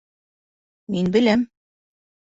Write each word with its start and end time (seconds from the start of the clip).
Мин 0.95 1.13
беләм. 1.17 1.47